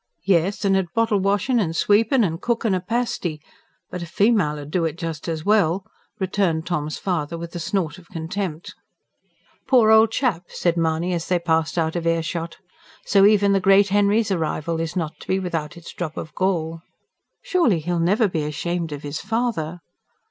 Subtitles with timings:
[0.25, 3.39] "Yes, an' at bottle washin' and sweepin' and cookin' a pasty.
[3.91, 5.85] But a female 'ud do it just as well,"
[6.17, 8.73] returned Tom's father with a snort of contempt.
[9.67, 12.57] "Poor old chap!" said Mahony, as they passed out of earshot.
[13.05, 16.81] "So even the great Henry's arrival is not to be without its drop of gall."
[17.43, 19.81] "Surely he'll never be ashamed of his father?"